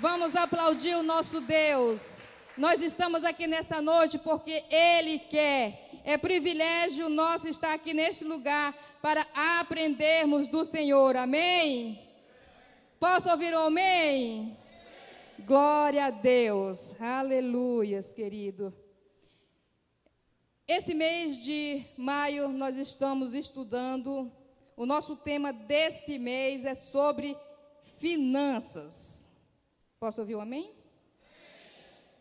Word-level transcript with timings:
Vamos 0.00 0.34
aplaudir 0.34 0.96
o 0.96 1.02
nosso 1.02 1.40
Deus. 1.40 2.22
Nós 2.56 2.82
estamos 2.82 3.24
aqui 3.24 3.46
nesta 3.46 3.80
noite 3.80 4.18
porque 4.18 4.64
Ele 4.70 5.18
quer. 5.18 5.90
É 6.04 6.18
privilégio 6.18 7.08
nosso 7.08 7.48
estar 7.48 7.72
aqui 7.72 7.94
neste 7.94 8.24
lugar 8.24 8.74
para 9.00 9.26
aprendermos 9.60 10.48
do 10.48 10.64
Senhor. 10.64 11.16
Amém? 11.16 12.00
Posso 12.98 13.30
ouvir 13.30 13.54
um 13.54 13.60
amém? 13.60 14.56
Glória 15.40 16.06
a 16.06 16.10
Deus. 16.10 17.00
Aleluias, 17.00 18.12
querido. 18.12 18.74
Esse 20.66 20.94
mês 20.94 21.36
de 21.36 21.84
maio 21.96 22.48
nós 22.48 22.76
estamos 22.76 23.34
estudando. 23.34 24.30
O 24.76 24.86
nosso 24.86 25.16
tema 25.16 25.52
deste 25.52 26.18
mês 26.18 26.64
é 26.64 26.74
sobre 26.74 27.36
finanças. 27.98 29.21
Posso 30.02 30.20
ouvir 30.20 30.34
o 30.34 30.38
um 30.38 30.40
amém? 30.40 30.68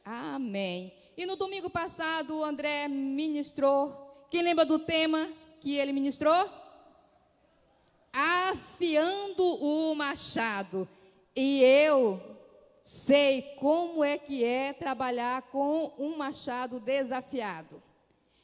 Amém. 0.06 0.94
E 1.18 1.26
no 1.26 1.36
domingo 1.36 1.68
passado 1.68 2.38
o 2.38 2.44
André 2.46 2.88
ministrou. 2.88 4.28
Quem 4.30 4.44
lembra 4.44 4.64
do 4.64 4.78
tema 4.78 5.28
que 5.60 5.78
ele 5.78 5.92
ministrou? 5.92 6.48
Afiando 8.14 9.44
o 9.44 9.96
machado. 9.96 10.88
E 11.36 11.64
eu 11.64 12.22
sei 12.84 13.42
como 13.60 14.04
é 14.04 14.16
que 14.16 14.44
é 14.44 14.74
trabalhar 14.74 15.42
com 15.50 15.92
um 15.98 16.16
machado 16.16 16.80
desafiado. 16.80 17.82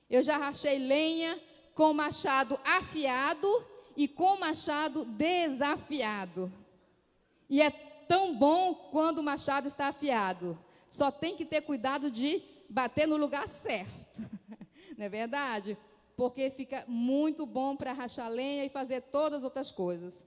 Eu 0.09 0.23
já 0.23 0.35
rachei 0.35 0.79
lenha 0.79 1.39
com 1.75 1.93
machado 1.93 2.59
afiado 2.65 3.47
e 3.95 4.07
com 4.07 4.39
machado 4.39 5.05
desafiado. 5.05 6.51
E 7.47 7.61
é 7.61 7.96
tão 8.07 8.35
bom 8.35 8.73
quando 8.91 9.19
o 9.19 9.23
machado 9.23 9.67
está 9.67 9.87
afiado. 9.87 10.57
Só 10.89 11.11
tem 11.11 11.35
que 11.35 11.45
ter 11.45 11.61
cuidado 11.61 12.09
de 12.09 12.41
bater 12.69 13.07
no 13.07 13.17
lugar 13.17 13.47
certo. 13.47 14.21
Não 14.97 15.05
é 15.05 15.09
verdade? 15.09 15.77
Porque 16.15 16.49
fica 16.49 16.83
muito 16.87 17.45
bom 17.45 17.75
para 17.75 17.93
rachar 17.93 18.29
lenha 18.29 18.65
e 18.65 18.69
fazer 18.69 19.01
todas 19.01 19.39
as 19.39 19.43
outras 19.43 19.71
coisas. 19.71 20.25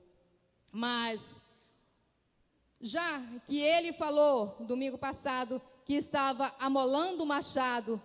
Mas, 0.71 1.29
já 2.81 3.21
que 3.47 3.59
ele 3.59 3.93
falou 3.93 4.57
domingo 4.61 4.97
passado 4.97 5.61
que 5.85 5.95
estava 5.95 6.55
amolando 6.59 7.25
o 7.25 7.27
machado, 7.27 8.01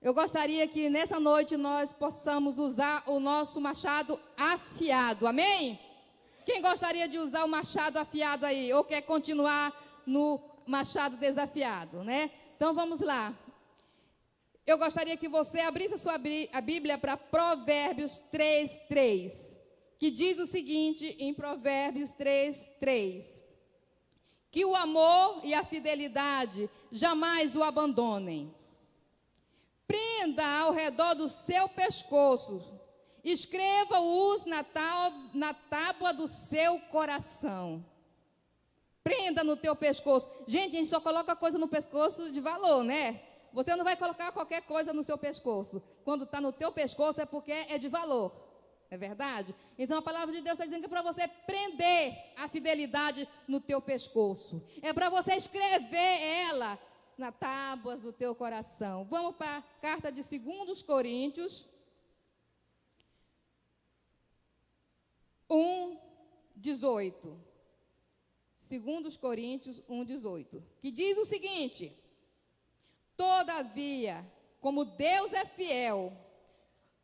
eu 0.00 0.14
gostaria 0.14 0.66
que 0.66 0.88
nessa 0.88 1.20
noite 1.20 1.58
nós 1.58 1.92
possamos 1.92 2.56
usar 2.56 3.04
o 3.06 3.20
nosso 3.20 3.60
machado 3.60 4.18
afiado. 4.38 5.26
Amém? 5.26 5.78
Quem 6.50 6.60
gostaria 6.60 7.06
de 7.06 7.16
usar 7.16 7.44
o 7.44 7.48
machado 7.48 7.96
afiado 7.96 8.44
aí? 8.44 8.72
Ou 8.72 8.82
quer 8.82 9.02
continuar 9.02 9.72
no 10.04 10.40
machado 10.66 11.16
desafiado, 11.16 12.02
né? 12.02 12.28
Então 12.56 12.74
vamos 12.74 12.98
lá. 12.98 13.32
Eu 14.66 14.76
gostaria 14.76 15.16
que 15.16 15.28
você 15.28 15.60
abrisse 15.60 15.94
a 15.94 15.98
sua 15.98 16.14
a 16.14 16.60
Bíblia 16.60 16.98
para 16.98 17.16
Provérbios 17.16 18.18
3, 18.32 18.78
3, 18.88 19.58
que 19.96 20.10
diz 20.10 20.40
o 20.40 20.46
seguinte 20.46 21.14
em 21.20 21.32
Provérbios 21.32 22.10
3, 22.14 22.68
3: 22.80 23.42
Que 24.50 24.64
o 24.64 24.74
amor 24.74 25.42
e 25.44 25.54
a 25.54 25.62
fidelidade 25.62 26.68
jamais 26.90 27.54
o 27.54 27.62
abandonem. 27.62 28.52
Prenda 29.86 30.44
ao 30.44 30.72
redor 30.72 31.14
do 31.14 31.28
seu 31.28 31.68
pescoço, 31.68 32.79
escreva-os 33.24 34.44
na, 34.44 34.64
na 35.34 35.54
tábua 35.54 36.12
do 36.12 36.26
seu 36.26 36.78
coração. 36.90 37.84
Prenda 39.02 39.42
no 39.42 39.56
teu 39.56 39.74
pescoço. 39.74 40.30
Gente, 40.46 40.76
a 40.76 40.78
gente 40.78 40.88
só 40.88 41.00
coloca 41.00 41.34
coisa 41.34 41.58
no 41.58 41.68
pescoço 41.68 42.32
de 42.32 42.40
valor, 42.40 42.84
né? 42.84 43.20
Você 43.52 43.74
não 43.74 43.84
vai 43.84 43.96
colocar 43.96 44.30
qualquer 44.32 44.62
coisa 44.62 44.92
no 44.92 45.02
seu 45.02 45.18
pescoço. 45.18 45.82
Quando 46.04 46.24
está 46.24 46.40
no 46.40 46.52
teu 46.52 46.70
pescoço 46.70 47.20
é 47.20 47.26
porque 47.26 47.52
é 47.52 47.78
de 47.78 47.88
valor. 47.88 48.32
É 48.90 48.98
verdade? 48.98 49.54
Então 49.78 49.98
a 49.98 50.02
palavra 50.02 50.34
de 50.34 50.40
Deus 50.40 50.54
está 50.54 50.64
dizendo 50.64 50.80
que 50.80 50.86
é 50.86 50.88
para 50.88 51.02
você 51.02 51.26
prender 51.46 52.12
a 52.36 52.48
fidelidade 52.48 53.28
no 53.46 53.60
teu 53.60 53.80
pescoço. 53.80 54.62
É 54.82 54.92
para 54.92 55.08
você 55.08 55.34
escrever 55.34 56.22
ela 56.48 56.78
na 57.16 57.30
tábuas 57.30 58.00
do 58.00 58.12
teu 58.12 58.34
coração. 58.34 59.04
Vamos 59.04 59.36
para 59.36 59.58
a 59.58 59.62
carta 59.80 60.10
de 60.10 60.22
2 60.22 60.82
Coríntios 60.82 61.64
1, 65.50 65.98
18. 66.56 67.50
2 68.78 69.16
Coríntios 69.16 69.82
1,18, 69.82 70.62
que 70.80 70.92
diz 70.92 71.18
o 71.18 71.24
seguinte: 71.24 71.92
Todavia, 73.16 74.24
como 74.60 74.84
Deus 74.84 75.32
é 75.32 75.44
fiel, 75.44 76.12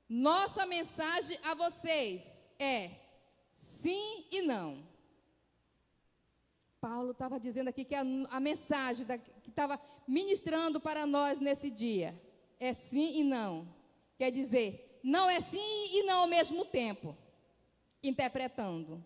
nossa 0.08 0.64
mensagem 0.64 1.36
a 1.42 1.54
vocês 1.54 2.44
é 2.58 2.90
sim 3.52 4.24
e 4.30 4.42
não. 4.42 4.86
Paulo 6.80 7.10
estava 7.10 7.40
dizendo 7.40 7.68
aqui 7.68 7.84
que 7.84 7.94
a, 7.96 8.02
a 8.30 8.38
mensagem 8.38 9.04
da, 9.04 9.18
que 9.18 9.50
estava 9.50 9.80
ministrando 10.06 10.80
para 10.80 11.04
nós 11.04 11.40
nesse 11.40 11.68
dia 11.68 12.14
é 12.60 12.72
sim 12.72 13.18
e 13.18 13.24
não. 13.24 13.66
Quer 14.16 14.30
dizer, 14.30 15.00
não 15.02 15.28
é 15.28 15.40
sim 15.40 15.58
e 15.58 16.04
não 16.04 16.20
ao 16.20 16.26
mesmo 16.28 16.64
tempo, 16.64 17.16
interpretando. 18.08 19.02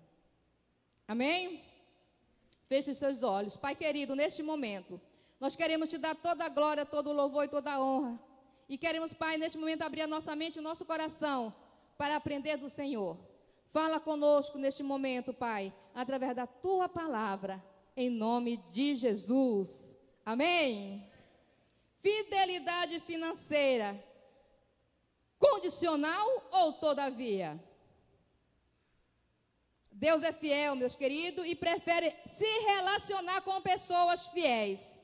Amém? 1.07 1.63
Feche 2.69 2.95
seus 2.95 3.23
olhos. 3.23 3.57
Pai 3.57 3.75
querido, 3.75 4.15
neste 4.15 4.43
momento, 4.43 5.01
nós 5.41 5.57
queremos 5.57 5.89
te 5.89 5.99
dar 5.99 6.15
toda 6.15 6.45
a 6.45 6.49
glória, 6.49 6.87
todo 6.87 7.11
o 7.11 7.13
louvor 7.13 7.45
e 7.45 7.49
toda 7.49 7.73
a 7.73 7.83
honra. 7.83 8.19
E 8.69 8.79
queremos, 8.79 9.13
Pai, 9.13 9.37
neste 9.37 9.59
momento 9.59 9.83
abrir 9.83 10.03
a 10.03 10.07
nossa 10.07 10.37
mente 10.37 10.57
e 10.57 10.61
o 10.61 10.63
nosso 10.63 10.85
coração 10.85 11.53
para 11.99 12.17
aprender 12.17 12.57
do 12.57 12.71
Senhor. 12.71 13.19
Fala 13.73 13.99
conosco 13.99 14.59
neste 14.59 14.83
momento, 14.83 15.33
Pai, 15.33 15.73
através 15.95 16.35
da 16.37 16.47
tua 16.47 16.89
palavra, 16.89 17.63
em 17.97 18.09
nome 18.09 18.59
de 18.71 18.95
Jesus. 18.95 19.97
Amém. 20.25 21.09
Fidelidade 22.01 23.01
financeira, 23.01 24.03
condicional 25.39 26.49
ou 26.53 26.73
todavia? 26.75 27.63
Deus 30.01 30.23
é 30.23 30.33
fiel, 30.33 30.75
meus 30.75 30.97
queridos, 30.97 31.45
e 31.47 31.55
prefere 31.55 32.11
se 32.25 32.51
relacionar 32.61 33.43
com 33.43 33.61
pessoas 33.61 34.29
fiéis, 34.29 34.99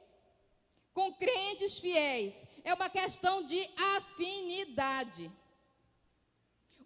com 0.95 1.13
crentes 1.13 1.79
fiéis. 1.79 2.43
É 2.65 2.73
uma 2.73 2.89
questão 2.89 3.45
de 3.45 3.61
afinidade. 3.97 5.31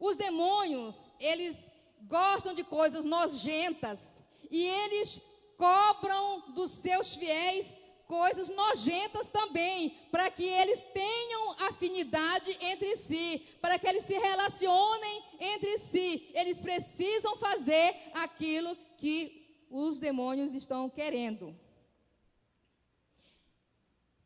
Os 0.01 0.17
demônios, 0.17 1.09
eles 1.21 1.65
gostam 2.03 2.53
de 2.53 2.65
coisas 2.65 3.05
nojentas 3.05 4.21
e 4.51 4.61
eles 4.61 5.23
cobram 5.57 6.53
dos 6.53 6.73
seus 6.73 7.15
fiéis 7.15 7.77
coisas 8.11 8.49
nojentas 8.49 9.29
também, 9.29 9.91
para 10.11 10.29
que 10.33 10.43
eles 10.43 10.83
tenham 10.83 11.53
afinidade 11.69 12.51
entre 12.61 12.97
si, 12.97 13.47
para 13.63 13.79
que 13.79 13.87
eles 13.87 14.05
se 14.05 14.19
relacionem 14.19 15.23
entre 15.39 15.79
si. 15.79 16.29
Eles 16.35 16.59
precisam 16.59 17.37
fazer 17.37 17.95
aquilo 18.13 18.77
que 18.99 19.65
os 19.71 20.01
demônios 20.01 20.53
estão 20.53 20.91
querendo. 20.91 21.57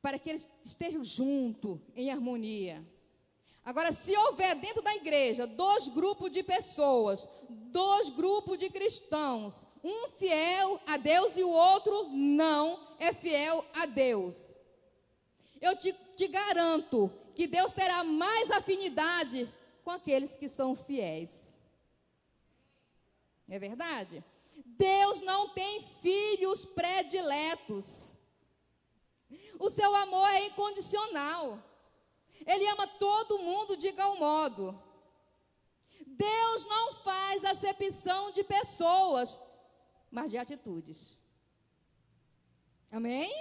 Para 0.01 0.19
que 0.19 0.31
eles 0.31 0.51
estejam 0.63 1.05
juntos, 1.05 1.79
em 1.95 2.11
harmonia. 2.11 2.83
Agora, 3.65 3.93
se 3.93 4.15
houver 4.15 4.55
dentro 4.57 4.83
da 4.83 4.95
igreja 4.95 5.47
dois 5.47 5.89
grupos 5.89 6.31
de 6.31 6.43
pessoas, 6.43 7.27
dois 7.49 8.11
grupos 8.11 8.59
de 8.59 8.69
cristãos, 8.69 9.65
um 9.83 10.09
fiel 10.11 10.79
a 10.87 10.99
Deus 10.99 11.37
e 11.37 11.43
o 11.43 11.49
outro 11.49 12.11
não 12.11 12.95
é 12.99 13.13
fiel 13.13 13.65
a 13.73 13.87
Deus, 13.87 14.53
eu 15.61 15.75
te, 15.77 15.95
te 16.15 16.29
garanto 16.29 17.11
que 17.35 17.47
Deus 17.47 17.73
terá 17.73 18.05
mais 18.05 18.51
afinidade 18.51 19.49
com 19.83 19.91
aqueles 19.91 20.35
que 20.35 20.49
são 20.49 20.75
fiéis. 20.75 21.55
É 23.49 23.59
verdade? 23.59 24.23
Deus 24.77 25.21
não 25.23 25.49
tem 25.49 25.83
filhos 26.03 26.67
prediletos. 26.67 28.15
O 29.59 29.71
seu 29.71 29.95
amor 29.95 30.29
é 30.29 30.47
incondicional. 30.47 31.59
Ele 32.47 32.67
ama 32.69 32.87
todo 32.87 33.39
mundo 33.39 33.77
de 33.77 33.89
igual 33.89 34.17
modo. 34.17 34.79
Deus 36.07 36.67
não 36.67 36.95
faz 36.95 37.45
acepção 37.45 38.31
de 38.31 38.45
pessoas, 38.45 39.41
mas 40.11 40.31
de 40.31 40.39
atitudes. 40.39 41.17
Amém? 42.91 43.33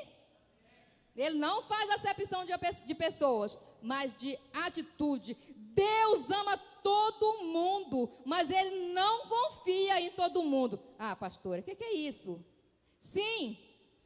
Ele 1.16 1.38
não 1.38 1.62
faz 1.64 1.90
acepção 1.92 2.44
de, 2.44 2.96
pessoas, 2.96 3.60
mas 3.82 4.14
de 4.16 4.38
atitude. 4.52 5.38
Deus 5.56 6.30
ama 6.32 6.58
todo 6.82 7.44
mundo, 7.44 8.12
mas 8.26 8.50
Ele 8.50 8.92
não 8.94 9.28
confia 9.28 10.02
em 10.02 10.12
todo 10.12 10.44
mundo. 10.44 10.80
Ah, 10.98 11.16
pastora, 11.16 11.62
o 11.62 11.64
que, 11.64 11.76
que 11.76 11.84
é 11.84 11.94
isso? 11.94 12.44
Sim, 13.00 13.58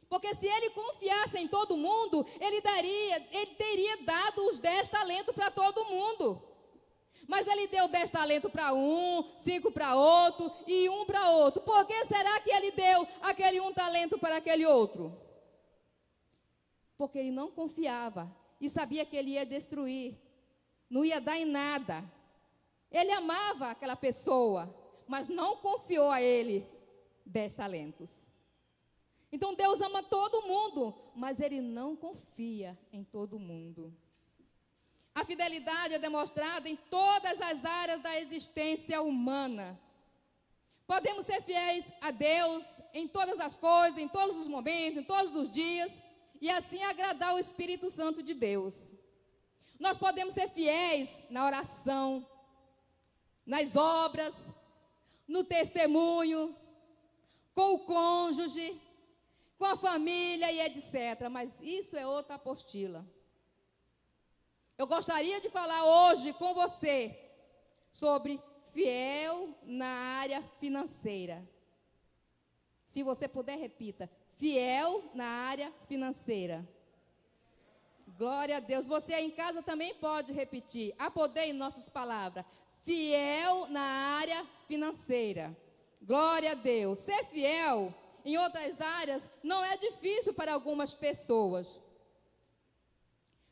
Porque 0.08 0.34
se 0.34 0.46
ele 0.46 0.70
confiasse 0.70 1.38
em 1.38 1.46
todo 1.46 1.76
mundo, 1.76 2.26
ele 2.40 2.60
daria, 2.62 3.26
ele 3.30 3.54
teria 3.56 3.96
dado 4.04 4.46
os 4.46 4.58
dez 4.58 4.88
talentos 4.88 5.34
para 5.34 5.50
todo 5.50 5.84
mundo. 5.84 6.42
Mas 7.26 7.46
ele 7.46 7.66
deu 7.66 7.88
dez 7.88 8.10
talentos 8.10 8.50
para 8.50 8.72
um, 8.72 9.22
cinco 9.38 9.70
para 9.70 9.94
outro 9.94 10.50
e 10.66 10.88
um 10.88 11.04
para 11.04 11.30
outro. 11.30 11.60
Por 11.60 11.84
que 11.84 12.06
será 12.06 12.40
que 12.40 12.50
ele 12.50 12.70
deu 12.70 13.06
aquele 13.20 13.60
um 13.60 13.72
talento 13.72 14.18
para 14.18 14.36
aquele 14.36 14.64
outro? 14.64 15.14
Porque 16.96 17.18
ele 17.18 17.30
não 17.30 17.50
confiava 17.50 18.34
e 18.58 18.70
sabia 18.70 19.04
que 19.04 19.14
ele 19.14 19.32
ia 19.32 19.44
destruir, 19.44 20.18
não 20.88 21.04
ia 21.04 21.20
dar 21.20 21.38
em 21.38 21.44
nada. 21.44 22.02
Ele 22.90 23.12
amava 23.12 23.70
aquela 23.70 23.94
pessoa, 23.94 24.74
mas 25.06 25.28
não 25.28 25.56
confiou 25.56 26.10
a 26.10 26.22
ele 26.22 26.66
dez 27.26 27.54
talentos. 27.54 28.27
Então 29.30 29.54
Deus 29.54 29.80
ama 29.80 30.02
todo 30.02 30.46
mundo, 30.46 30.94
mas 31.14 31.38
Ele 31.38 31.60
não 31.60 31.94
confia 31.94 32.78
em 32.92 33.04
todo 33.04 33.38
mundo. 33.38 33.94
A 35.14 35.24
fidelidade 35.24 35.94
é 35.94 35.98
demonstrada 35.98 36.68
em 36.68 36.76
todas 36.76 37.40
as 37.40 37.64
áreas 37.64 38.00
da 38.00 38.20
existência 38.20 39.02
humana. 39.02 39.78
Podemos 40.86 41.26
ser 41.26 41.42
fiéis 41.42 41.90
a 42.00 42.10
Deus 42.10 42.64
em 42.94 43.06
todas 43.06 43.38
as 43.40 43.56
coisas, 43.56 43.98
em 43.98 44.08
todos 44.08 44.36
os 44.36 44.48
momentos, 44.48 45.00
em 45.00 45.04
todos 45.04 45.34
os 45.34 45.50
dias, 45.50 45.92
e 46.40 46.48
assim 46.48 46.82
agradar 46.82 47.34
o 47.34 47.38
Espírito 47.38 47.90
Santo 47.90 48.22
de 48.22 48.32
Deus. 48.32 48.88
Nós 49.78 49.96
podemos 49.96 50.34
ser 50.34 50.48
fiéis 50.48 51.22
na 51.28 51.44
oração, 51.44 52.26
nas 53.44 53.76
obras, 53.76 54.46
no 55.26 55.44
testemunho, 55.44 56.56
com 57.54 57.74
o 57.74 57.80
cônjuge, 57.80 58.80
com 59.58 59.64
a 59.64 59.76
família 59.76 60.50
e 60.52 60.60
etc. 60.60 61.28
Mas 61.30 61.56
isso 61.60 61.96
é 61.96 62.06
outra 62.06 62.36
apostila. 62.36 63.04
Eu 64.78 64.86
gostaria 64.86 65.40
de 65.40 65.50
falar 65.50 65.84
hoje 65.84 66.32
com 66.32 66.54
você 66.54 67.18
sobre 67.92 68.40
fiel 68.72 69.48
na 69.64 69.88
área 70.20 70.40
financeira. 70.60 71.46
Se 72.86 73.02
você 73.02 73.26
puder, 73.26 73.58
repita: 73.58 74.08
fiel 74.36 75.02
na 75.14 75.26
área 75.26 75.72
financeira. 75.88 76.66
Glória 78.16 78.56
a 78.56 78.60
Deus. 78.60 78.86
Você 78.86 79.12
aí 79.12 79.26
em 79.26 79.30
casa 79.30 79.62
também 79.62 79.94
pode 79.96 80.32
repetir. 80.32 80.94
Há 80.98 81.10
poder 81.10 81.46
em 81.46 81.52
nossas 81.52 81.88
palavras. 81.88 82.44
Fiel 82.80 83.66
na 83.66 83.80
área 83.80 84.46
financeira. 84.66 85.54
Glória 86.00 86.52
a 86.52 86.54
Deus. 86.54 87.00
Ser 87.00 87.24
fiel 87.26 87.92
em 88.28 88.36
outras 88.36 88.78
áreas 88.78 89.26
não 89.42 89.64
é 89.64 89.74
difícil 89.78 90.34
para 90.34 90.52
algumas 90.52 90.92
pessoas. 90.92 91.80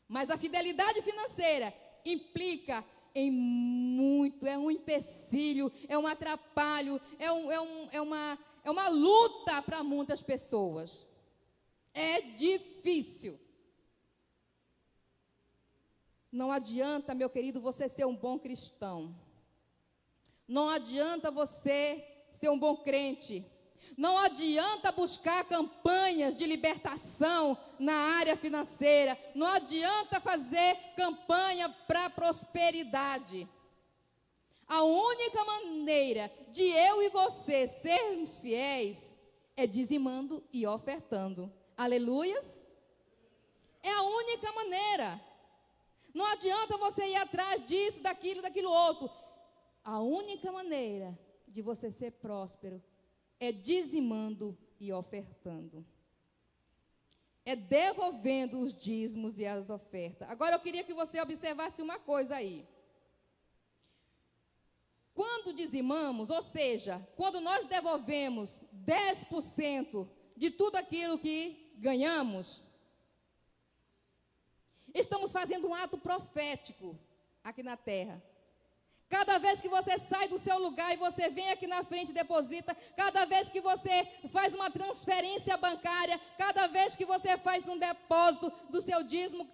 Mas 0.07 0.29
a 0.29 0.37
fidelidade 0.37 1.01
financeira 1.01 1.73
implica 2.05 2.85
em 3.15 3.31
muito, 3.31 4.45
é 4.45 4.55
um 4.55 4.69
empecilho, 4.69 5.71
é 5.87 5.97
um 5.97 6.05
atrapalho, 6.05 7.01
é, 7.17 7.31
um, 7.31 7.51
é, 7.51 7.59
um, 7.59 7.87
é, 7.91 8.01
uma, 8.01 8.39
é 8.63 8.69
uma 8.69 8.87
luta 8.87 9.59
para 9.63 9.81
muitas 9.83 10.21
pessoas. 10.21 11.03
É 11.91 12.21
difícil. 12.21 13.39
Não 16.31 16.51
adianta, 16.51 17.15
meu 17.15 17.31
querido, 17.31 17.59
você 17.59 17.89
ser 17.89 18.05
um 18.05 18.15
bom 18.15 18.37
cristão. 18.37 19.15
Não 20.47 20.69
adianta 20.69 21.31
você 21.31 22.05
ser 22.31 22.49
um 22.49 22.59
bom 22.59 22.77
crente. 22.77 23.43
Não 23.95 24.17
adianta 24.17 24.91
buscar 24.91 25.45
campanhas 25.45 26.35
de 26.35 26.45
libertação 26.45 27.57
na 27.79 27.93
área 27.93 28.35
financeira. 28.35 29.17
Não 29.33 29.47
adianta 29.47 30.19
fazer 30.19 30.75
campanha 30.95 31.69
para 31.87 32.09
prosperidade. 32.09 33.47
A 34.67 34.83
única 34.83 35.45
maneira 35.45 36.31
de 36.51 36.63
eu 36.63 37.01
e 37.01 37.09
você 37.09 37.67
sermos 37.67 38.41
fiéis 38.41 39.15
é 39.55 39.65
dizimando 39.65 40.43
e 40.51 40.67
ofertando. 40.67 41.51
Aleluias? 41.75 42.53
É 43.81 43.91
a 43.91 44.01
única 44.01 44.51
maneira. 44.51 45.21
Não 46.13 46.25
adianta 46.25 46.77
você 46.77 47.05
ir 47.07 47.15
atrás 47.15 47.63
disso, 47.65 48.01
daquilo, 48.01 48.41
daquilo 48.41 48.69
outro. 48.69 49.09
A 49.83 50.01
única 50.01 50.51
maneira 50.51 51.17
de 51.47 51.61
você 51.61 51.89
ser 51.89 52.11
próspero 52.11 52.83
é 53.39 53.51
dizimando 53.51 54.57
e 54.79 54.91
ofertando. 54.91 55.85
É 57.45 57.55
devolvendo 57.55 58.59
os 58.59 58.73
dízimos 58.73 59.37
e 59.37 59.45
as 59.45 59.69
ofertas. 59.69 60.29
Agora 60.29 60.55
eu 60.55 60.59
queria 60.59 60.83
que 60.83 60.93
você 60.93 61.21
observasse 61.21 61.81
uma 61.81 61.97
coisa 61.97 62.35
aí. 62.35 62.67
Quando 65.13 65.53
dizimamos, 65.53 66.29
ou 66.29 66.41
seja, 66.41 66.99
quando 67.15 67.39
nós 67.41 67.65
devolvemos 67.65 68.61
10% 68.85 70.07
de 70.35 70.51
tudo 70.51 70.75
aquilo 70.75 71.17
que 71.17 71.73
ganhamos, 71.77 72.61
estamos 74.93 75.31
fazendo 75.31 75.67
um 75.67 75.73
ato 75.73 75.97
profético 75.97 76.99
aqui 77.43 77.63
na 77.63 77.75
terra. 77.77 78.21
Cada 79.09 79.37
vez 79.37 79.61
que 79.61 79.69
você 79.69 79.97
sai 79.97 80.27
do 80.27 80.37
seu 80.37 80.59
lugar 80.59 80.93
e 80.93 80.97
você 80.97 81.29
vem 81.29 81.49
aqui 81.49 81.65
na 81.65 81.83
frente 81.83 82.09
e 82.09 82.13
deposita, 82.13 82.75
cada 82.95 83.23
vez 83.25 83.49
que 83.49 83.61
você 83.61 84.05
faz 84.31 84.53
uma 84.53 84.69
transferência 84.69 85.55
bancária, 85.55 86.19
cada 86.37 86.67
vez 86.67 86.95
que 86.95 87.05
você 87.05 87.37
faz 87.37 87.65
um 87.67 87.77
depósito 87.77 88.51
do 88.69 88.81
seu 88.81 89.01
dízimo, 89.03 89.47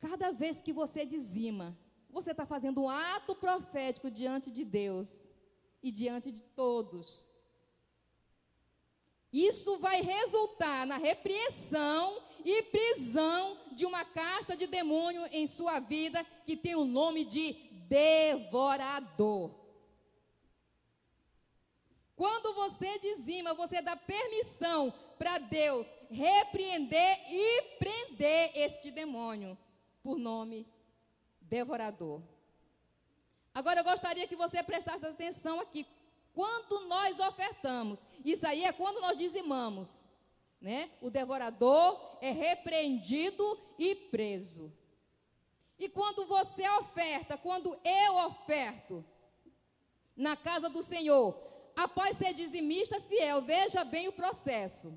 cada 0.00 0.32
vez 0.32 0.60
que 0.60 0.72
você 0.72 1.06
dizima, 1.06 1.76
você 2.08 2.32
está 2.32 2.44
fazendo 2.44 2.82
um 2.82 2.88
ato 2.88 3.36
profético 3.36 4.10
diante 4.10 4.50
de 4.50 4.64
Deus 4.64 5.08
e 5.80 5.92
diante 5.92 6.32
de 6.32 6.42
todos. 6.42 7.24
Isso 9.32 9.78
vai 9.78 10.00
resultar 10.00 10.84
na 10.86 10.96
repreensão 10.96 12.20
e 12.44 12.64
prisão 12.64 13.56
de 13.72 13.86
uma 13.86 14.04
casta 14.04 14.56
de 14.56 14.66
demônio 14.66 15.24
em 15.30 15.46
sua 15.46 15.78
vida 15.78 16.24
que 16.44 16.56
tem 16.56 16.74
o 16.74 16.84
nome 16.84 17.24
de 17.24 17.69
devorador. 17.90 19.50
Quando 22.14 22.54
você 22.54 22.98
dizima, 23.00 23.52
você 23.54 23.82
dá 23.82 23.96
permissão 23.96 24.94
para 25.18 25.38
Deus 25.38 25.90
repreender 26.08 27.18
e 27.28 27.76
prender 27.78 28.52
este 28.54 28.90
demônio 28.90 29.58
por 30.02 30.18
nome 30.18 30.66
devorador. 31.40 32.22
Agora 33.52 33.80
eu 33.80 33.84
gostaria 33.84 34.28
que 34.28 34.36
você 34.36 34.62
prestasse 34.62 35.04
atenção 35.04 35.58
aqui. 35.58 35.84
Quando 36.32 36.86
nós 36.86 37.18
ofertamos, 37.18 38.00
isso 38.24 38.46
aí 38.46 38.64
é 38.64 38.72
quando 38.72 39.00
nós 39.00 39.18
dizimamos, 39.18 40.00
né? 40.60 40.90
O 41.00 41.10
devorador 41.10 42.18
é 42.20 42.30
repreendido 42.30 43.58
e 43.78 43.94
preso. 43.94 44.72
E 45.80 45.88
quando 45.88 46.26
você 46.26 46.68
oferta, 46.78 47.38
quando 47.38 47.74
eu 47.82 48.14
oferto 48.26 49.02
na 50.14 50.36
casa 50.36 50.68
do 50.68 50.82
Senhor, 50.82 51.34
após 51.74 52.18
ser 52.18 52.34
dizimista 52.34 53.00
fiel, 53.00 53.40
veja 53.40 53.82
bem 53.82 54.06
o 54.06 54.12
processo. 54.12 54.92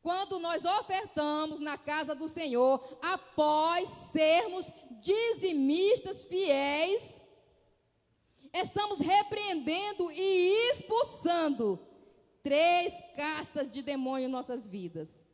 Quando 0.00 0.38
nós 0.38 0.64
ofertamos 0.64 1.58
na 1.58 1.76
casa 1.76 2.14
do 2.14 2.28
Senhor, 2.28 2.80
após 3.02 3.88
sermos 3.88 4.70
dizimistas 5.00 6.24
fiéis, 6.24 7.20
estamos 8.52 9.00
repreendendo 9.00 10.12
e 10.12 10.70
expulsando 10.70 11.76
três 12.40 12.94
castas 13.16 13.68
de 13.68 13.82
demônio 13.82 14.28
em 14.28 14.30
nossas 14.30 14.64
vidas. 14.64 15.26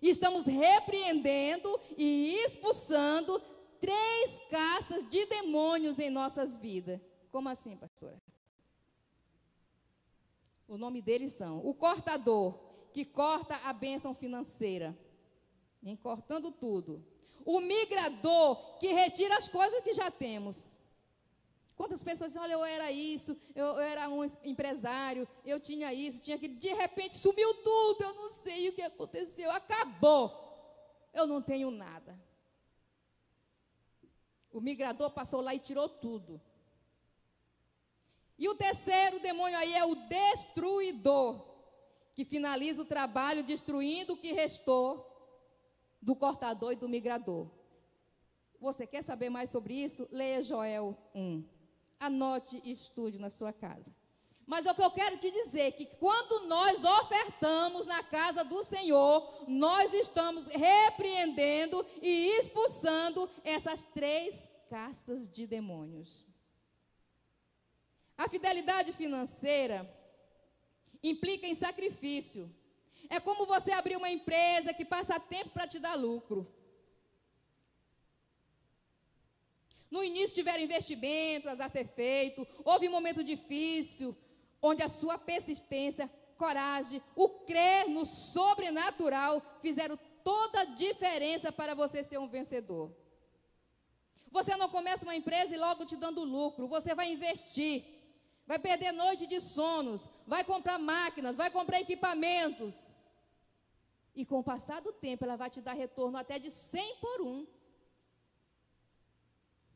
Estamos 0.00 0.46
repreendendo 0.46 1.80
e 1.96 2.36
expulsando 2.44 3.42
três 3.82 4.40
castas 4.48 5.02
de 5.10 5.26
demônios 5.26 5.98
em 5.98 6.08
nossas 6.08 6.56
vidas. 6.56 7.00
Como 7.32 7.48
assim, 7.48 7.76
pastora? 7.76 8.16
O 10.68 10.78
nome 10.78 11.02
deles 11.02 11.32
são 11.32 11.58
o 11.66 11.74
cortador, 11.74 12.54
que 12.94 13.04
corta 13.04 13.56
a 13.56 13.72
bênção 13.72 14.14
financeira, 14.14 14.96
em 15.82 15.96
cortando 15.96 16.52
tudo. 16.52 17.04
O 17.44 17.60
migrador, 17.60 18.78
que 18.78 18.92
retira 18.92 19.36
as 19.36 19.48
coisas 19.48 19.82
que 19.82 19.92
já 19.92 20.10
temos. 20.10 20.64
Quantas 21.74 22.02
pessoas 22.02 22.32
dizem, 22.32 22.42
olha, 22.42 22.52
eu 22.52 22.64
era 22.64 22.92
isso, 22.92 23.36
eu, 23.56 23.66
eu, 23.66 23.80
era 23.80 24.08
um 24.08 24.22
empresário, 24.44 25.26
eu 25.44 25.58
tinha 25.58 25.92
isso, 25.92 26.20
tinha 26.20 26.36
aquilo, 26.36 26.54
de 26.54 26.72
repente 26.72 27.18
sumiu 27.18 27.52
tudo, 27.54 28.04
eu 28.04 28.14
não 28.14 28.30
sei 28.30 28.68
o 28.68 28.72
que 28.72 28.82
aconteceu, 28.82 29.50
acabou. 29.50 30.30
Eu 31.12 31.26
não 31.26 31.42
tenho 31.42 31.70
nada. 31.70 32.16
O 34.52 34.60
migrador 34.60 35.10
passou 35.10 35.40
lá 35.40 35.54
e 35.54 35.58
tirou 35.58 35.88
tudo. 35.88 36.40
E 38.38 38.48
o 38.48 38.54
terceiro 38.54 39.20
demônio 39.20 39.56
aí 39.56 39.72
é 39.72 39.84
o 39.84 39.94
destruidor, 39.94 41.44
que 42.14 42.24
finaliza 42.24 42.82
o 42.82 42.86
trabalho 42.86 43.44
destruindo 43.44 44.14
o 44.14 44.16
que 44.16 44.32
restou 44.32 45.08
do 46.00 46.16
cortador 46.16 46.72
e 46.72 46.76
do 46.76 46.88
migrador. 46.88 47.48
Você 48.60 48.86
quer 48.86 49.02
saber 49.02 49.30
mais 49.30 49.50
sobre 49.50 49.74
isso? 49.74 50.08
Leia 50.10 50.42
Joel 50.42 50.96
1. 51.14 51.44
Anote 51.98 52.60
e 52.64 52.72
estude 52.72 53.18
na 53.18 53.30
sua 53.30 53.52
casa. 53.52 53.94
Mas 54.52 54.66
o 54.66 54.74
que 54.74 54.82
eu 54.82 54.90
quero 54.90 55.16
te 55.16 55.30
dizer 55.30 55.60
é 55.60 55.70
que 55.70 55.86
quando 55.86 56.46
nós 56.46 56.84
ofertamos 56.84 57.86
na 57.86 58.02
casa 58.02 58.44
do 58.44 58.62
Senhor, 58.62 59.46
nós 59.48 59.94
estamos 59.94 60.44
repreendendo 60.44 61.82
e 62.02 62.38
expulsando 62.38 63.30
essas 63.44 63.82
três 63.82 64.46
castas 64.68 65.26
de 65.26 65.46
demônios. 65.46 66.26
A 68.14 68.28
fidelidade 68.28 68.92
financeira 68.92 69.90
implica 71.02 71.46
em 71.46 71.54
sacrifício. 71.54 72.54
É 73.08 73.18
como 73.18 73.46
você 73.46 73.72
abrir 73.72 73.96
uma 73.96 74.10
empresa 74.10 74.74
que 74.74 74.84
passa 74.84 75.18
tempo 75.18 75.48
para 75.48 75.66
te 75.66 75.78
dar 75.78 75.94
lucro. 75.94 76.46
No 79.90 80.02
início 80.02 80.34
tiveram 80.34 80.62
investimentos 80.62 81.60
a 81.60 81.68
ser 81.70 81.86
feito, 81.86 82.46
houve 82.64 82.88
um 82.88 82.92
momento 82.92 83.22
difícil, 83.22 84.16
onde 84.62 84.82
a 84.82 84.88
sua 84.88 85.18
persistência, 85.18 86.10
coragem, 86.38 87.02
o 87.16 87.28
crer 87.28 87.88
no 87.88 88.06
sobrenatural 88.06 89.42
fizeram 89.60 89.98
toda 90.22 90.60
a 90.60 90.64
diferença 90.64 91.50
para 91.50 91.74
você 91.74 92.04
ser 92.04 92.18
um 92.18 92.28
vencedor. 92.28 92.94
Você 94.30 94.56
não 94.56 94.68
começa 94.68 95.04
uma 95.04 95.16
empresa 95.16 95.54
e 95.54 95.58
logo 95.58 95.84
te 95.84 95.96
dando 95.96 96.22
lucro, 96.22 96.68
você 96.68 96.94
vai 96.94 97.12
investir, 97.12 97.84
vai 98.46 98.58
perder 98.58 98.92
noite 98.92 99.26
de 99.26 99.40
sonos, 99.40 100.00
vai 100.26 100.42
comprar 100.44 100.78
máquinas, 100.78 101.36
vai 101.36 101.50
comprar 101.50 101.80
equipamentos. 101.80 102.74
E 104.14 104.24
com 104.24 104.38
o 104.38 104.44
passar 104.44 104.80
do 104.80 104.92
tempo, 104.92 105.24
ela 105.24 105.36
vai 105.36 105.50
te 105.50 105.60
dar 105.60 105.74
retorno 105.74 106.16
até 106.16 106.38
de 106.38 106.50
100 106.50 106.96
por 106.96 107.20
um. 107.22 107.46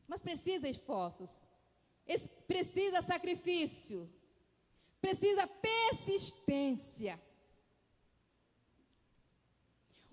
Mas 0.07 0.21
precisa 0.21 0.69
esforços, 0.69 1.39
precisa 2.47 3.01
sacrifício, 3.01 4.09
precisa 5.01 5.47
persistência. 5.47 7.19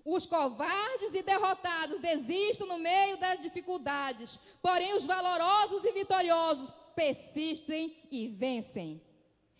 Os 0.03 0.25
covardes 0.25 1.13
e 1.13 1.23
derrotados 1.23 1.99
desistem 1.99 2.67
no 2.67 2.77
meio 2.77 3.17
das 3.17 3.41
dificuldades, 3.41 4.39
porém 4.61 4.93
os 4.93 5.05
valorosos 5.05 5.83
e 5.83 5.91
vitoriosos 5.91 6.71
persistem 6.95 7.95
e 8.11 8.27
vencem. 8.27 9.01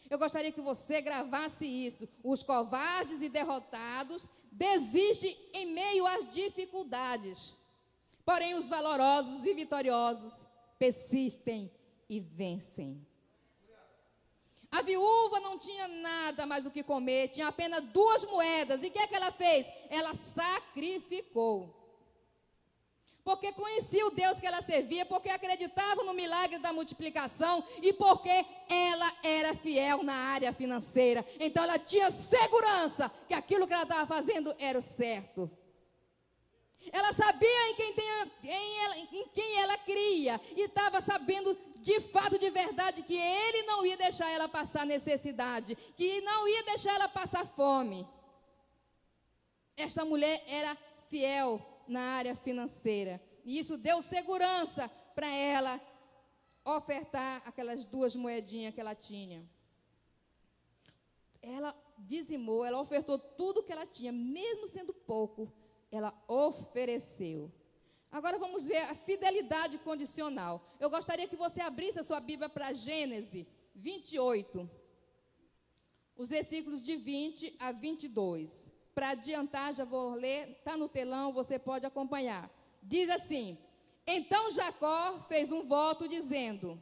Eu 0.08 0.20
gostaria 0.20 0.52
que 0.52 0.62
você 0.62 1.02
gravasse 1.02 1.66
isso. 1.66 2.08
Os 2.24 2.44
covardes 2.44 3.22
e 3.22 3.28
derrotados 3.28 4.28
desistem 4.52 5.36
em 5.52 5.66
meio 5.74 6.06
às 6.06 6.32
dificuldades, 6.32 7.56
Porém, 8.26 8.56
os 8.56 8.68
valorosos 8.68 9.46
e 9.46 9.54
vitoriosos 9.54 10.34
persistem 10.80 11.72
e 12.10 12.20
vencem. 12.20 13.06
A 14.72 14.82
viúva 14.82 15.40
não 15.40 15.58
tinha 15.58 15.88
nada 15.88 16.46
mais 16.46 16.66
o 16.66 16.72
que 16.72 16.84
comer, 16.84 17.30
tinha 17.30 17.48
apenas 17.48 17.84
duas 17.86 18.24
moedas. 18.26 18.84
E 18.84 18.88
o 18.88 18.92
que 18.92 19.00
é 19.00 19.08
que 19.08 19.16
ela 19.16 19.32
fez? 19.32 19.68
Ela 19.90 20.14
sacrificou. 20.14 21.74
Porque 23.24 23.52
conhecia 23.54 24.06
o 24.06 24.12
Deus 24.12 24.40
que 24.40 24.46
ela 24.46 24.62
servia, 24.62 25.04
porque 25.04 25.30
acreditava 25.30 26.04
no 26.04 26.14
milagre 26.14 26.60
da 26.60 26.72
multiplicação 26.72 27.64
e 27.82 27.92
porque 27.92 28.46
ela 28.70 29.12
era 29.24 29.56
fiel 29.56 30.04
na 30.04 30.14
área 30.14 30.54
financeira. 30.54 31.26
Então 31.40 31.64
ela 31.64 31.80
tinha 31.80 32.12
segurança 32.12 33.12
que 33.28 33.34
aquilo 33.34 33.66
que 33.66 33.74
ela 33.74 33.82
estava 33.82 34.06
fazendo 34.06 34.56
era 34.60 34.78
o 34.78 34.84
certo. 34.84 35.50
Ela 36.92 37.12
sabia 37.14 37.70
em 37.70 37.76
quem, 37.76 37.94
tem, 37.94 38.06
em, 38.44 38.78
ela, 38.84 38.98
em 38.98 39.28
quem 39.34 39.60
ela 39.60 39.78
cria 39.80 40.40
e 40.56 40.62
estava 40.62 41.02
sabendo 41.02 41.58
de 41.78 42.00
fato, 42.00 42.40
de 42.40 42.50
verdade, 42.50 43.04
que 43.04 43.16
ele 43.16 43.64
não 43.64 43.86
ia 43.86 43.98
deixar 43.98 44.30
ela 44.30 44.48
passar 44.48 44.86
necessidade, 44.86 45.76
que 45.96 46.22
não 46.22 46.48
ia 46.48 46.64
deixar 46.64 46.96
ela 46.96 47.08
passar 47.08 47.46
fome. 47.46 48.08
Esta 49.78 50.06
mulher 50.06 50.44
era 50.48 50.76
fiel 51.10 51.62
na 51.88 52.02
área 52.02 52.36
financeira 52.36 53.22
e 53.44 53.60
isso 53.60 53.78
deu 53.78 54.02
segurança 54.02 54.90
para 55.14 55.28
ela 55.28 55.80
ofertar 56.66 57.44
aquelas 57.46 57.86
duas 57.86 58.16
moedinhas 58.16 58.74
que 58.74 58.82
ela 58.82 58.96
tinha. 58.96 59.48
Ela 61.42 61.76
dizimou, 62.00 62.66
ela 62.66 62.82
ofertou 62.82 63.20
tudo 63.20 63.62
que 63.64 63.72
ela 63.72 63.86
tinha, 63.86 64.12
mesmo 64.12 64.68
sendo 64.68 64.92
pouco 64.94 65.52
ela 65.96 66.14
ofereceu. 66.28 67.52
Agora 68.12 68.38
vamos 68.38 68.66
ver 68.66 68.78
a 68.78 68.96
fidelidade 68.96 69.78
condicional. 69.80 70.66
Eu 70.80 70.90
gostaria 70.90 71.28
que 71.28 71.36
você 71.36 71.60
abrisse 71.62 72.00
a 72.00 72.04
sua 72.04 72.20
Bíblia 72.20 72.48
para 72.48 72.72
Gênesis 72.72 73.46
28, 73.76 74.70
os 76.16 76.30
versículos 76.30 76.82
de 76.82 76.96
20 76.96 77.56
a 77.60 77.72
22. 77.72 78.72
Para 78.94 79.10
adiantar, 79.10 79.74
já 79.74 79.84
vou 79.84 80.14
ler, 80.14 80.52
está 80.52 80.78
no 80.78 80.88
telão, 80.88 81.34
você 81.34 81.60
pode 81.60 81.86
acompanhar. 81.86 82.50
Diz 82.82 83.10
assim: 83.10 83.58
Então 84.08 84.52
Jacó 84.52 85.20
fez 85.28 85.52
um 85.52 85.68
voto 85.68 86.08
dizendo: 86.08 86.82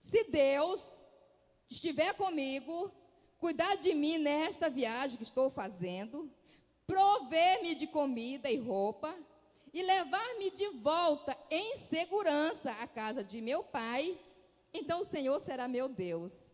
Se 0.00 0.24
Deus 0.30 0.86
estiver 1.68 2.14
comigo, 2.14 2.92
cuidar 3.38 3.74
de 3.76 3.94
mim 3.94 4.18
nesta 4.18 4.70
viagem 4.70 5.16
que 5.16 5.24
estou 5.24 5.50
fazendo, 5.50 6.30
prover-me 6.88 7.74
de 7.74 7.86
comida 7.86 8.50
e 8.50 8.56
roupa 8.56 9.14
e 9.74 9.82
levar-me 9.82 10.50
de 10.52 10.68
volta 10.70 11.36
em 11.50 11.76
segurança 11.76 12.72
à 12.72 12.88
casa 12.88 13.22
de 13.22 13.42
meu 13.42 13.62
pai, 13.62 14.18
então 14.72 15.02
o 15.02 15.04
Senhor 15.04 15.38
será 15.38 15.68
meu 15.68 15.88
Deus. 15.88 16.50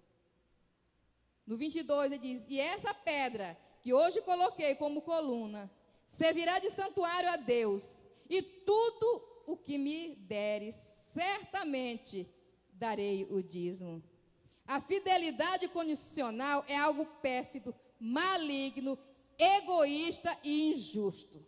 No 1.46 1.56
22 1.56 2.06
ele 2.06 2.18
diz: 2.18 2.44
E 2.48 2.58
essa 2.58 2.92
pedra 2.92 3.56
que 3.80 3.94
hoje 3.94 4.20
coloquei 4.22 4.74
como 4.74 5.02
coluna 5.02 5.70
servirá 6.08 6.58
de 6.58 6.70
santuário 6.70 7.30
a 7.30 7.36
Deus, 7.36 8.02
e 8.28 8.42
tudo 8.42 9.22
o 9.46 9.56
que 9.56 9.78
me 9.78 10.16
deres, 10.16 10.74
certamente 10.74 12.28
darei 12.72 13.24
o 13.30 13.40
dízimo. 13.40 14.02
A 14.66 14.80
fidelidade 14.80 15.68
condicional 15.68 16.64
é 16.66 16.76
algo 16.76 17.06
pérfido, 17.22 17.74
maligno 18.00 18.98
egoísta 19.38 20.36
e 20.42 20.72
injusto. 20.72 21.44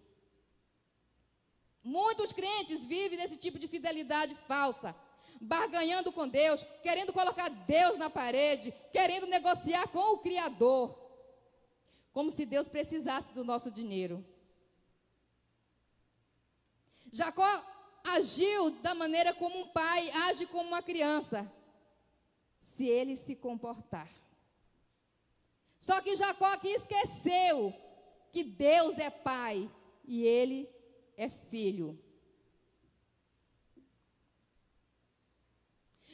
Muitos 1.83 2.33
crentes 2.33 2.85
vivem 2.85 3.17
desse 3.17 3.37
tipo 3.37 3.59
de 3.59 3.69
fidelidade 3.69 4.35
falsa, 4.49 4.95
barganhando 5.41 6.11
com 6.11 6.27
Deus, 6.27 6.65
querendo 6.83 7.13
colocar 7.13 7.49
Deus 7.49 7.97
na 7.97 8.11
parede, 8.11 8.75
querendo 8.93 9.27
negociar 9.27 9.87
com 9.89 10.15
o 10.15 10.19
Criador, 10.19 10.99
como 12.13 12.31
se 12.31 12.45
Deus 12.45 12.67
precisasse 12.67 13.33
do 13.33 13.45
nosso 13.45 13.71
dinheiro. 13.71 14.25
Jacó 17.13 17.65
agiu 18.03 18.71
da 18.83 18.95
maneira 18.95 19.33
como 19.35 19.59
um 19.59 19.69
pai 19.69 20.11
age 20.11 20.47
como 20.47 20.69
uma 20.69 20.83
criança, 20.83 21.51
se 22.61 22.85
ele 22.85 23.17
se 23.17 23.37
comportar. 23.37 24.11
Só 25.87 26.01
que 26.01 26.17
Jacó 26.17 26.47
aqui 26.47 26.71
esqueceu 26.71 27.73
que 28.33 28.43
Deus 28.43 28.99
é 28.99 29.09
pai 29.09 29.71
e 30.05 30.25
ele 30.25 30.69
é 31.17 31.29
filho. 31.29 31.97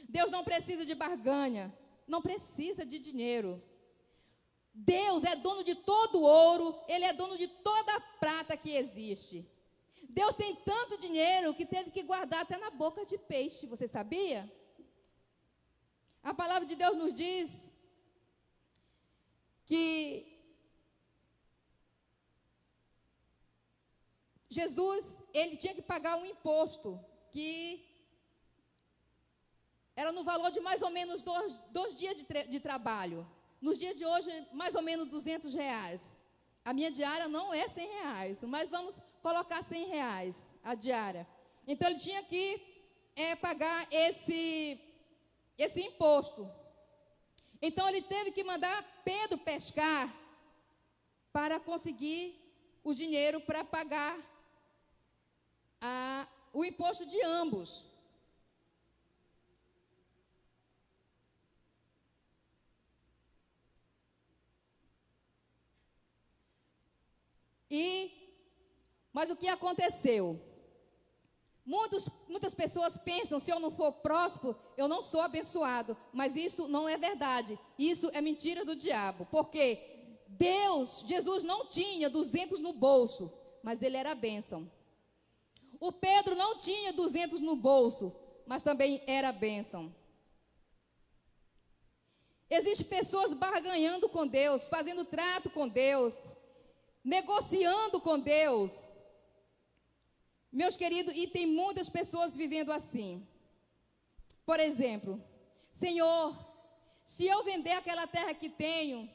Deus 0.07 0.31
não 0.31 0.45
precisa 0.45 0.85
de 0.85 0.95
barganha, 0.95 1.75
não 2.07 2.21
precisa 2.21 2.85
de 2.85 2.99
dinheiro. 2.99 3.63
Deus 4.75 5.25
é 5.25 5.35
dono 5.37 5.65
de 5.65 5.75
todo 5.75 6.19
o 6.19 6.23
ouro, 6.23 6.79
Ele 6.87 7.07
é 7.07 7.15
dono 7.15 7.39
de 7.39 7.49
toda 7.49 7.97
a 7.97 8.01
prata 8.21 8.59
que 8.59 8.73
existe. 8.77 9.51
Deus 10.03 10.35
tem 10.35 10.55
tanto 10.55 10.99
dinheiro 10.99 11.55
que 11.55 11.65
teve 11.65 11.91
que 11.91 12.03
guardar 12.03 12.43
até 12.43 12.59
na 12.59 12.71
boca 12.71 13.07
de 13.07 13.17
peixe, 13.17 13.67
você 13.67 13.89
sabia? 13.89 14.53
A 16.23 16.35
palavra 16.35 16.69
de 16.69 16.77
Deus 16.77 16.95
nos 16.95 17.15
diz 17.15 17.72
que 19.73 20.31
Jesus, 24.51 25.17
ele 25.33 25.57
tinha 25.57 25.75
que 25.75 25.81
pagar 25.81 26.19
um 26.19 26.27
imposto 26.27 27.03
que 27.31 27.49
era 29.97 30.13
no 30.13 30.25
valor 30.25 30.51
de 30.51 30.61
mais 30.61 30.83
ou 30.83 30.91
menos 30.91 31.23
dois, 31.23 31.57
dois 31.71 31.95
dias 31.95 32.17
de, 32.19 32.25
de, 32.53 32.61
trabalho. 32.61 33.27
Nos 33.63 33.79
dias 33.79 33.97
de 33.97 34.05
hoje, 34.05 34.31
mais 34.53 34.75
ou 34.75 34.83
menos 34.83 35.09
200 35.09 35.55
reais. 35.55 36.19
A 36.63 36.75
minha 36.75 36.91
diária 36.91 37.27
não 37.27 37.55
é 37.55 37.67
100 37.67 37.89
reais, 37.89 38.43
mas 38.45 38.69
vamos 38.69 39.01
colocar 39.23 39.63
100 39.63 39.87
reais 39.87 40.51
a 40.63 40.75
diária. 40.75 41.27
Então, 41.67 41.89
ele 41.89 41.99
tinha 41.99 42.23
que 42.25 42.45
é, 43.17 43.35
pagar 43.37 43.87
esse, 43.91 44.79
esse 45.57 45.81
imposto. 45.81 46.47
Então 47.63 47.89
ele 47.89 48.03
teve 48.03 48.33
que 48.33 48.43
mandar 48.43 48.83
Pedro 49.05 49.39
pescar 49.39 50.13
para 51.33 51.61
conseguir 51.61 52.37
o 52.83 52.93
dinheiro 52.93 53.41
para 53.41 53.65
pagar 53.65 54.19
a, 55.81 56.27
o 56.53 56.65
imposto 56.65 57.07
de 57.07 57.23
ambos. 57.23 57.87
E, 67.71 68.11
mas 69.13 69.31
o 69.31 69.37
que 69.37 69.49
aconteceu? 69.49 70.52
Muitos, 71.65 72.09
muitas 72.29 72.55
pessoas 72.55 72.97
pensam: 72.97 73.39
se 73.39 73.51
eu 73.51 73.61
não 73.61 73.71
for 73.71 73.93
próspero, 73.93 74.57
eu 74.77 74.89
não 74.89 75.01
sou 75.03 75.21
abençoado. 75.21 75.97
Mas 76.13 76.35
isso 76.35 76.67
não 76.69 76.89
é 76.89 76.97
verdade. 76.97 77.59
Isso 77.79 78.11
é 78.13 78.21
mentira 78.21 78.65
do 78.65 78.75
diabo. 78.75 79.27
Porque 79.31 79.79
Deus, 80.29 81.05
Jesus 81.07 81.45
não 81.45 81.67
tinha 81.67 82.11
200 82.11 82.59
no 82.59 82.73
bolso, 82.73 83.33
mas 83.63 83.83
ele 83.83 83.97
era 83.97 84.15
bênção. 84.15 84.71
O 85.79 85.93
Pedro 85.93 86.35
não 86.35 86.59
tinha 86.59 86.93
200 86.93 87.41
no 87.41 87.57
bolso, 87.57 88.15
mas 88.47 88.63
também 88.63 89.03
era 89.07 89.33
bênção. 89.33 89.95
Existem 92.49 92.87
pessoas 92.87 93.33
barganhando 93.33 94.09
com 94.09 94.27
Deus, 94.27 94.69
fazendo 94.69 95.05
trato 95.05 95.49
com 95.49 95.67
Deus, 95.67 96.29
negociando 97.03 98.01
com 98.01 98.19
Deus. 98.19 98.89
Meus 100.53 100.77
queridos, 100.77 101.15
e 101.17 101.27
tem 101.27 101.47
muitas 101.47 101.89
pessoas 101.89 102.37
vivendo 102.37 102.71
assim. 102.71 103.27
Por 104.45 104.61
exemplo, 104.61 105.23
Senhor, 105.73 106.37
se 107.05 107.27
eu 107.27 107.43
vender 107.43 107.73
aquela 107.73 108.07
terra 108.07 108.35
que 108.35 108.51
tenho, 108.51 109.09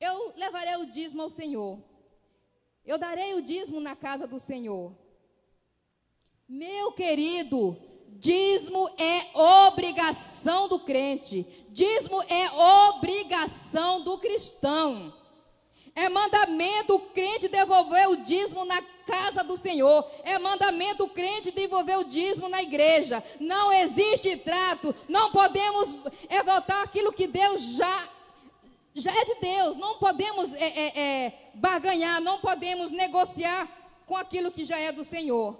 eu 0.00 0.32
levarei 0.36 0.76
o 0.76 0.86
dízimo 0.86 1.22
ao 1.22 1.30
Senhor. 1.30 1.78
Eu 2.84 2.98
darei 2.98 3.34
o 3.34 3.42
dízimo 3.42 3.80
na 3.80 3.94
casa 3.94 4.26
do 4.26 4.40
Senhor. 4.40 4.92
Meu 6.48 6.90
querido, 6.92 7.80
dízimo 8.08 8.88
é 8.98 9.38
obrigação 9.68 10.66
do 10.66 10.80
crente. 10.80 11.46
Dízimo 11.68 12.20
é 12.22 12.50
obrigação 12.90 14.02
do 14.02 14.18
cristão. 14.18 15.14
É 15.94 16.08
mandamento 16.08 16.94
o 16.94 17.00
crente 17.00 17.48
devolver 17.48 18.08
o 18.08 18.16
dízimo 18.16 18.64
na 18.64 18.80
casa 19.06 19.44
do 19.44 19.58
Senhor. 19.58 20.08
É 20.24 20.38
mandamento 20.38 21.04
o 21.04 21.10
crente 21.10 21.50
devolver 21.50 21.98
o 21.98 22.04
dízimo 22.04 22.48
na 22.48 22.62
igreja. 22.62 23.22
Não 23.38 23.70
existe 23.72 24.36
trato. 24.38 24.94
Não 25.08 25.30
podemos 25.30 25.94
é, 26.28 26.42
voltar 26.42 26.82
aquilo 26.82 27.12
que 27.12 27.26
Deus 27.26 27.60
já 27.76 28.08
já 28.94 29.10
é 29.10 29.24
de 29.24 29.34
Deus. 29.36 29.76
Não 29.76 29.98
podemos 29.98 30.52
é, 30.54 30.64
é, 30.64 31.00
é, 31.00 31.50
barganhar. 31.54 32.20
Não 32.20 32.38
podemos 32.38 32.90
negociar 32.90 33.68
com 34.06 34.16
aquilo 34.16 34.50
que 34.50 34.64
já 34.64 34.78
é 34.78 34.92
do 34.92 35.04
Senhor. 35.04 35.58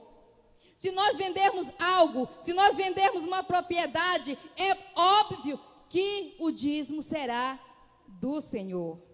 Se 0.77 0.91
nós 0.91 1.17
vendermos 1.17 1.69
algo, 1.79 2.29
se 2.43 2.53
nós 2.53 2.75
vendermos 2.75 3.23
uma 3.25 3.43
propriedade, 3.43 4.37
é 4.57 4.77
óbvio 4.97 5.61
que 5.89 6.35
o 6.41 6.51
dízimo 6.51 7.03
será 7.03 7.59
do 8.09 8.41
Senhor. 8.41 9.12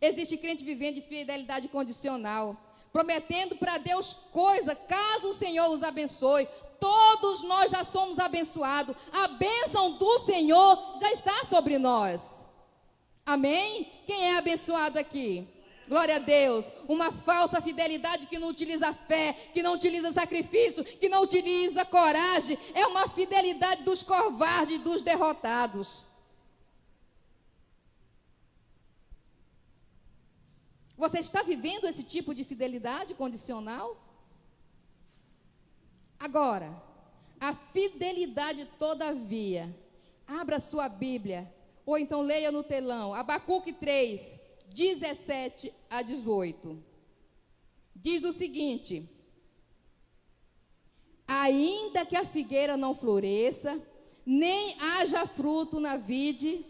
Existe 0.00 0.36
crente 0.36 0.64
vivendo 0.64 0.96
de 0.96 1.02
fidelidade 1.02 1.68
condicional, 1.68 2.56
prometendo 2.92 3.56
para 3.56 3.78
Deus 3.78 4.14
coisa, 4.32 4.74
caso 4.74 5.30
o 5.30 5.34
Senhor 5.34 5.68
os 5.70 5.82
abençoe. 5.82 6.48
Todos 6.78 7.42
nós 7.42 7.70
já 7.70 7.84
somos 7.84 8.18
abençoados. 8.18 8.96
A 9.12 9.28
bênção 9.28 9.92
do 9.92 10.18
Senhor 10.18 10.98
já 11.00 11.10
está 11.10 11.44
sobre 11.44 11.78
nós. 11.78 12.48
Amém? 13.24 13.90
Quem 14.06 14.24
é 14.26 14.36
abençoado 14.36 14.98
aqui? 14.98 15.48
Glória 15.88 16.16
a 16.16 16.18
Deus. 16.18 16.66
Uma 16.88 17.12
falsa 17.12 17.60
fidelidade 17.60 18.26
que 18.26 18.38
não 18.38 18.48
utiliza 18.48 18.92
fé, 18.92 19.34
que 19.52 19.62
não 19.62 19.74
utiliza 19.74 20.12
sacrifício, 20.12 20.84
que 20.84 21.08
não 21.08 21.22
utiliza 21.22 21.84
coragem. 21.84 22.58
É 22.74 22.86
uma 22.86 23.08
fidelidade 23.08 23.82
dos 23.82 24.02
covardes, 24.02 24.80
dos 24.80 25.00
derrotados. 25.00 26.04
Você 30.96 31.18
está 31.18 31.42
vivendo 31.42 31.86
esse 31.86 32.02
tipo 32.02 32.34
de 32.34 32.42
fidelidade 32.42 33.14
condicional? 33.14 33.96
Agora, 36.18 36.74
a 37.38 37.52
fidelidade, 37.52 38.66
todavia, 38.78 39.74
abra 40.26 40.58
sua 40.58 40.88
Bíblia, 40.88 41.52
ou 41.84 41.98
então 41.98 42.22
leia 42.22 42.50
no 42.50 42.64
telão, 42.64 43.12
Abacuque 43.12 43.72
3, 43.72 44.34
17 44.68 45.72
a 45.90 46.00
18. 46.00 46.82
Diz 47.94 48.24
o 48.24 48.32
seguinte: 48.32 49.08
Ainda 51.28 52.06
que 52.06 52.16
a 52.16 52.24
figueira 52.24 52.76
não 52.76 52.94
floresça, 52.94 53.80
nem 54.24 54.80
haja 54.80 55.26
fruto 55.26 55.78
na 55.78 55.96
vide, 55.96 56.64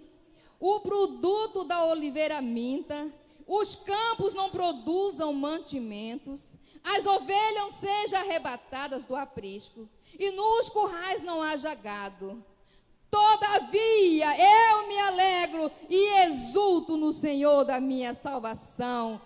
o 0.59 0.81
produto 0.81 1.65
da 1.65 1.85
oliveira 1.87 2.41
minta, 2.43 3.11
os 3.47 3.77
campos 3.77 4.35
não 4.35 4.51
produzam 4.51 5.33
mantimentos, 5.33 6.53
as 6.83 7.07
ovelhas 7.07 7.75
sejam 7.75 8.21
arrebatadas 8.21 9.05
do 9.05 9.15
aprisco, 9.15 9.89
e 10.19 10.31
nos 10.31 10.69
currais 10.69 11.23
não 11.23 11.43
haja 11.43 11.75
gado. 11.75 12.45
Todavia 13.11 14.27
eu 14.37 14.89
me 14.89 14.99
alegro 14.99 15.71
e 15.89 16.27
exulto 16.27 16.97
no 16.97 17.13
Senhor 17.13 17.65
da 17.65 17.81
minha 17.81 18.15
salvação. 18.15 19.21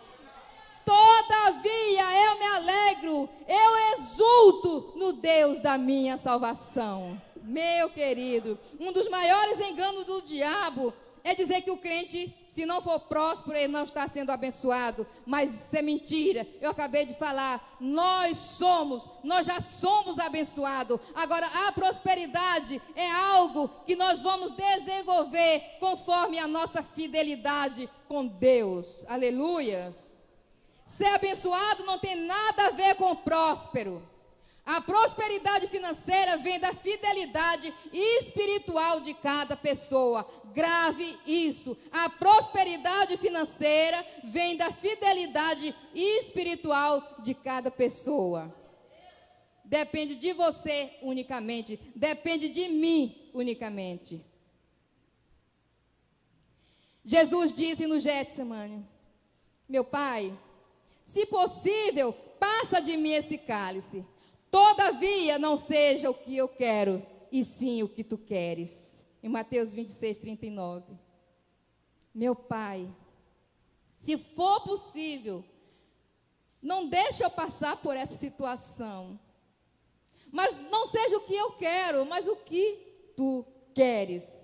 Todavia 0.85 2.03
eu 2.27 2.39
me 2.39 2.47
alegro, 2.47 3.29
eu 3.49 3.95
exulto 3.95 4.93
no 4.97 5.13
Deus 5.15 5.61
da 5.61 5.79
minha 5.79 6.17
salvação. 6.17 7.21
Meu 7.43 7.89
querido, 7.91 8.59
um 8.79 8.93
dos 8.93 9.09
maiores 9.09 9.59
enganos 9.61 10.05
do 10.05 10.23
diabo 10.23 10.93
é 11.23 11.35
dizer 11.35 11.63
que 11.63 11.71
o 11.71 11.77
crente, 11.77 12.35
se 12.49 12.65
não 12.65 12.81
for 12.81 13.01
próspero, 13.01 13.57
ele 13.57 13.73
não 13.73 13.85
está 13.85 14.07
sendo 14.09 14.31
abençoado. 14.31 15.07
Mas 15.27 15.67
isso 15.67 15.77
é 15.77 15.83
mentira. 15.83 16.47
Eu 16.61 16.71
acabei 16.71 17.05
de 17.05 17.15
falar. 17.15 17.77
Nós 17.81 18.37
somos, 18.39 19.09
nós 19.23 19.47
já 19.47 19.61
somos 19.61 20.19
abençoados. 20.19 21.01
Agora, 21.15 21.47
a 21.67 21.73
prosperidade 21.73 22.81
é 22.95 23.11
algo 23.11 23.69
que 23.87 23.97
nós 23.97 24.21
vamos 24.21 24.53
desenvolver 24.53 25.61
conforme 25.79 26.39
a 26.39 26.49
nossa 26.49 26.83
fidelidade 26.83 27.89
com 28.09 28.27
Deus. 28.27 29.05
Aleluia. 29.09 29.95
Ser 30.85 31.07
abençoado 31.07 31.85
não 31.85 31.99
tem 31.99 32.17
nada 32.17 32.67
a 32.67 32.71
ver 32.71 32.97
com 32.97 33.15
próspero. 33.15 34.10
A 34.65 34.81
prosperidade 34.81 35.67
financeira 35.69 36.37
vem 36.39 36.61
da 36.61 36.73
fidelidade 36.73 37.73
espiritual 37.93 39.01
de 39.01 39.15
cada 39.15 39.57
pessoa. 39.57 40.29
Grave 40.53 41.19
isso. 41.27 41.77
A 41.91 42.09
prosperidade 42.09 43.17
financeira 43.17 44.05
vem 44.25 44.57
da 44.57 44.71
fidelidade 44.71 45.75
espiritual 45.95 47.03
de 47.21 47.35
cada 47.35 47.71
pessoa. 47.71 48.55
Depende 49.65 50.17
de 50.17 50.33
você 50.33 50.91
unicamente, 51.03 51.79
depende 51.95 52.49
de 52.49 52.69
mim 52.69 53.31
unicamente. 53.33 54.25
Jesus 57.05 57.53
disse 57.53 57.87
no 57.87 57.99
Getsemane: 57.99 58.87
Meu 59.69 59.85
pai, 59.85 60.37
se 61.03 61.25
possível, 61.27 62.13
passa 62.39 62.81
de 62.81 62.97
mim 62.97 63.13
esse 63.13 63.39
cálice. 63.39 64.05
Todavia, 64.51 65.39
não 65.39 65.57
seja 65.57 66.11
o 66.11 66.15
que 66.15 66.37
eu 66.37 66.49
quero, 66.49 67.05
e 67.31 67.45
sim 67.45 67.83
o 67.83 67.89
que 67.89 68.03
tu 68.03 68.19
queres. 68.19 68.91
Em 69.23 69.29
Mateus 69.29 69.73
26, 69.73 70.19
39. 70.19 70.99
Meu 72.15 72.35
Pai, 72.35 72.91
se 73.93 74.17
for 74.17 74.61
possível, 74.63 75.45
não 76.61 76.87
deixe 76.87 77.25
eu 77.25 77.31
passar 77.31 77.77
por 77.77 77.97
essa 77.97 78.17
situação. 78.17 79.19
Mas 80.33 80.61
não 80.71 80.87
seja 80.87 81.17
o 81.19 81.25
que 81.25 81.35
eu 81.35 81.53
quero, 81.53 82.05
mas 82.07 82.27
o 82.27 82.37
que 82.37 83.13
tu 83.17 83.45
queres. 83.75 84.40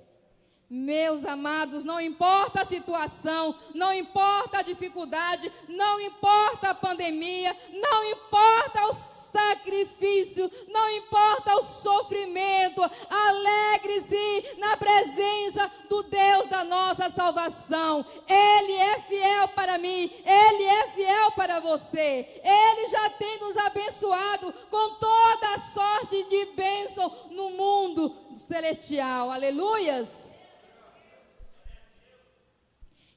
Meus 0.68 1.24
amados, 1.24 1.84
não 1.84 2.00
importa 2.00 2.62
a 2.62 2.64
situação, 2.64 3.54
não 3.72 3.92
importa 3.92 4.58
a 4.58 4.62
dificuldade, 4.62 5.52
não 5.68 6.00
importa 6.00 6.70
a 6.70 6.74
pandemia, 6.74 7.56
não 7.72 8.04
importa 8.10 8.86
o 8.88 8.92
sacrifício, 8.92 10.50
não 10.68 10.90
importa 10.90 11.54
o 11.54 11.62
sofrimento, 11.62 12.82
alegre-se 13.08 14.56
na 14.58 14.76
presença 14.76 15.70
do 15.88 16.02
Deus 16.02 16.48
da 16.48 16.64
nossa 16.64 17.10
salvação. 17.10 18.04
Ele 18.26 18.72
é 18.72 19.00
fiel 19.02 19.46
para 19.48 19.78
mim, 19.78 20.10
ele 20.24 20.64
é 20.64 20.88
fiel 20.88 21.30
para 21.36 21.60
você. 21.60 22.42
Ele 22.42 22.88
já 22.88 23.08
tem 23.10 23.38
nos 23.38 23.56
abençoado 23.56 24.52
com 24.68 24.94
toda 24.94 25.54
a 25.54 25.60
sorte 25.60 26.24
de 26.24 26.46
bênção 26.56 27.08
no 27.30 27.50
mundo 27.50 28.12
celestial. 28.34 29.30
Aleluias. 29.30 30.34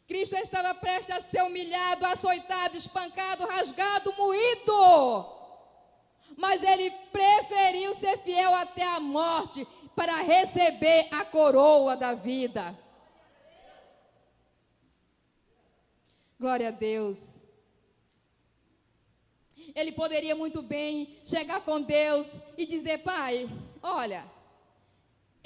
Cristo 0.10 0.36
estava 0.38 0.74
prestes 0.74 1.15
a 1.15 1.22
ser 1.22 1.43
humilhado, 1.43 2.04
açoitado, 2.04 2.76
espancado, 2.76 3.45
rasgado, 3.45 4.12
moído. 4.17 5.24
Mas 6.36 6.63
ele 6.63 6.89
preferiu 7.12 7.93
ser 7.93 8.17
fiel 8.17 8.52
até 8.56 8.82
a 8.82 9.00
morte 9.00 9.67
para 9.95 10.19
receber 10.22 11.08
a 11.12 11.24
coroa 11.26 11.95
da 11.95 12.15
vida. 12.15 12.76
Glória 16.39 16.69
a 16.69 16.72
Deus. 16.72 17.43
Ele 19.76 19.91
poderia 19.91 20.36
muito 20.36 20.63
bem 20.63 21.19
chegar 21.24 21.62
com 21.62 21.80
Deus 21.80 22.34
e 22.58 22.65
dizer: 22.65 23.04
Pai, 23.04 23.48
olha, 23.84 24.26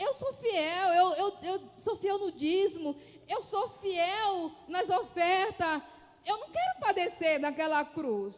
eu 0.04 0.14
sou 0.14 0.34
fiel, 0.34 0.94
eu, 0.94 1.14
eu, 1.14 1.38
eu 1.44 1.62
sou 1.76 1.96
fiel 1.96 2.18
no 2.18 2.32
dízimo, 2.32 2.96
eu 3.28 3.42
sou 3.42 3.70
fiel 3.70 4.52
nas 4.68 4.90
ofertas, 4.90 5.82
eu 6.26 6.38
não 6.38 6.50
quero 6.50 6.80
padecer 6.80 7.40
naquela 7.40 7.84
cruz. 7.86 8.36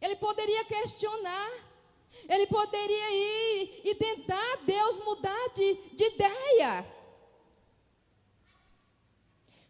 Ele 0.00 0.16
poderia 0.16 0.64
questionar, 0.64 1.50
ele 2.28 2.46
poderia 2.46 3.10
ir 3.12 3.80
e 3.84 3.94
tentar 3.94 4.56
Deus 4.64 5.04
mudar 5.04 5.48
de, 5.54 5.74
de 5.92 6.04
ideia. 6.04 6.86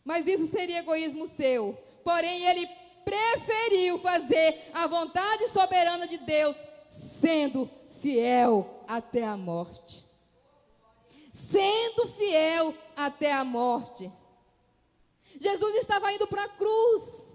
Mas 0.04 0.26
isso 0.26 0.46
seria 0.46 0.78
egoísmo 0.78 1.26
seu. 1.26 1.74
Porém, 2.04 2.44
ele 2.46 2.66
preferiu 3.04 3.98
fazer 3.98 4.70
a 4.72 4.86
vontade 4.86 5.48
soberana 5.48 6.06
de 6.06 6.18
Deus, 6.18 6.56
sendo 6.86 7.68
fiel 8.00 8.82
até 8.86 9.24
a 9.24 9.36
morte. 9.36 10.04
Sendo 11.32 12.08
fiel 12.08 12.74
até 12.96 13.32
a 13.32 13.44
morte. 13.44 14.10
Jesus 15.38 15.74
estava 15.76 16.12
indo 16.12 16.26
para 16.26 16.44
a 16.44 16.48
cruz. 16.48 17.28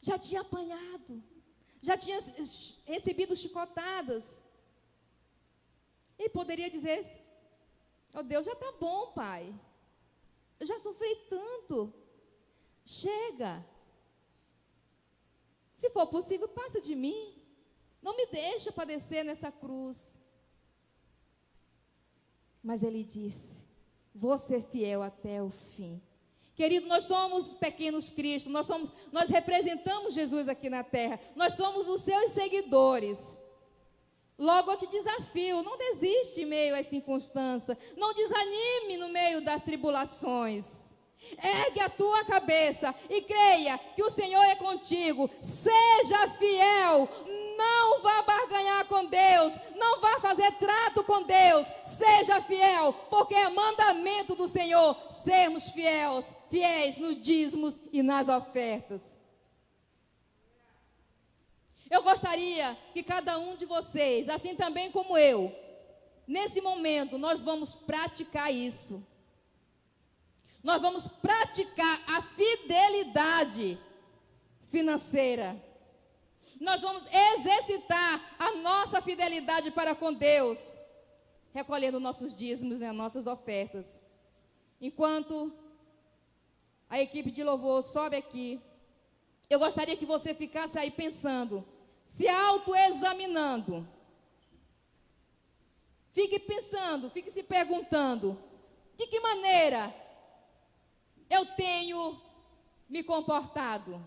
Já 0.00 0.18
tinha 0.18 0.40
apanhado, 0.40 1.22
já 1.80 1.96
tinha 1.96 2.18
recebido 2.84 3.36
chicotadas. 3.36 4.44
Ele 6.18 6.28
poderia 6.30 6.68
dizer: 6.68 7.00
Oh 8.12 8.22
Deus, 8.22 8.44
já 8.44 8.52
está 8.52 8.72
bom, 8.72 9.12
Pai. 9.12 9.54
Eu 10.58 10.66
já 10.66 10.78
sofri 10.80 11.14
tanto. 11.30 11.92
Chega. 12.84 13.64
Se 15.82 15.90
for 15.90 16.06
possível, 16.06 16.46
passa 16.46 16.80
de 16.80 16.94
mim. 16.94 17.34
Não 18.00 18.16
me 18.16 18.24
deixa 18.26 18.70
padecer 18.70 19.24
nessa 19.24 19.50
cruz. 19.50 20.22
Mas 22.62 22.84
ele 22.84 23.02
disse: 23.02 23.66
Vou 24.14 24.38
ser 24.38 24.62
fiel 24.62 25.02
até 25.02 25.42
o 25.42 25.50
fim. 25.50 26.00
Querido, 26.54 26.86
nós 26.86 27.06
somos 27.06 27.56
pequenos 27.56 28.10
Cristo, 28.10 28.48
nós, 28.48 28.64
somos, 28.64 28.90
nós 29.10 29.28
representamos 29.28 30.14
Jesus 30.14 30.46
aqui 30.46 30.70
na 30.70 30.84
terra, 30.84 31.18
nós 31.34 31.54
somos 31.54 31.88
os 31.88 32.02
seus 32.02 32.30
seguidores. 32.30 33.36
Logo 34.38 34.70
eu 34.70 34.78
te 34.78 34.86
desafio, 34.86 35.64
não 35.64 35.76
desiste 35.76 36.42
em 36.42 36.46
meio 36.46 36.76
às 36.76 36.86
circunstâncias, 36.86 37.76
não 37.96 38.14
desanime 38.14 38.98
no 38.98 39.08
meio 39.08 39.44
das 39.44 39.64
tribulações. 39.64 40.81
Ergue 41.42 41.80
a 41.80 41.88
tua 41.88 42.24
cabeça 42.24 42.94
e 43.08 43.22
creia 43.22 43.78
que 43.94 44.02
o 44.02 44.10
Senhor 44.10 44.42
é 44.44 44.56
contigo. 44.56 45.30
Seja 45.40 46.28
fiel. 46.38 47.08
Não 47.56 48.02
vá 48.02 48.22
barganhar 48.22 48.84
com 48.86 49.06
Deus. 49.06 49.52
Não 49.76 50.00
vá 50.00 50.20
fazer 50.20 50.50
trato 50.52 51.04
com 51.04 51.22
Deus. 51.22 51.66
Seja 51.84 52.42
fiel, 52.42 52.92
porque 53.10 53.34
é 53.34 53.48
mandamento 53.48 54.34
do 54.34 54.48
Senhor 54.48 54.96
sermos 55.22 55.70
fiéis, 55.70 56.34
fiéis 56.50 56.96
nos 56.96 57.20
dízimos 57.20 57.78
e 57.92 58.02
nas 58.02 58.28
ofertas. 58.28 59.16
Eu 61.90 62.02
gostaria 62.02 62.76
que 62.92 63.02
cada 63.02 63.38
um 63.38 63.54
de 63.54 63.66
vocês, 63.66 64.28
assim 64.28 64.56
também 64.56 64.90
como 64.90 65.16
eu, 65.16 65.54
nesse 66.26 66.60
momento 66.60 67.18
nós 67.18 67.40
vamos 67.42 67.74
praticar 67.74 68.52
isso 68.52 69.06
nós 70.62 70.80
vamos 70.80 71.06
praticar 71.08 72.00
a 72.06 72.22
fidelidade 72.22 73.78
financeira. 74.70 75.60
Nós 76.60 76.80
vamos 76.80 77.02
exercitar 77.10 78.36
a 78.38 78.52
nossa 78.56 79.02
fidelidade 79.02 79.72
para 79.72 79.94
com 79.94 80.12
Deus, 80.12 80.58
recolhendo 81.52 81.98
nossos 81.98 82.32
dízimos 82.32 82.80
e 82.80 82.84
as 82.84 82.94
nossas 82.94 83.26
ofertas. 83.26 84.00
Enquanto 84.80 85.52
a 86.88 87.00
equipe 87.00 87.30
de 87.30 87.42
louvor 87.42 87.82
sobe 87.82 88.16
aqui, 88.16 88.60
eu 89.50 89.58
gostaria 89.58 89.96
que 89.96 90.06
você 90.06 90.32
ficasse 90.32 90.78
aí 90.78 90.90
pensando, 90.90 91.66
se 92.04 92.28
autoexaminando. 92.28 93.86
Fique 96.12 96.38
pensando, 96.38 97.10
fique 97.10 97.30
se 97.30 97.42
perguntando: 97.42 98.38
de 98.96 99.06
que 99.08 99.18
maneira 99.18 100.01
eu 101.32 101.46
tenho 101.46 102.20
me 102.88 103.02
comportado 103.02 104.06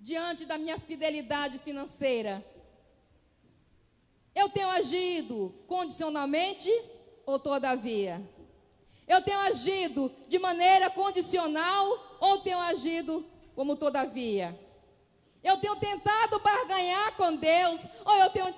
diante 0.00 0.44
da 0.44 0.58
minha 0.58 0.80
fidelidade 0.80 1.60
financeira? 1.60 2.44
Eu 4.34 4.48
tenho 4.48 4.68
agido 4.68 5.54
condicionalmente 5.68 6.68
ou 7.24 7.38
todavia? 7.38 8.20
Eu 9.06 9.22
tenho 9.22 9.38
agido 9.38 10.10
de 10.28 10.40
maneira 10.40 10.90
condicional 10.90 12.18
ou 12.20 12.38
tenho 12.38 12.58
agido 12.58 13.24
como 13.54 13.76
todavia? 13.76 14.58
Eu 15.42 15.56
tenho 15.56 15.74
tentado 15.76 16.38
barganhar 16.40 17.12
com 17.16 17.34
Deus, 17.34 17.80
ou 18.04 18.14
eu 18.16 18.30
tenho 18.30 18.52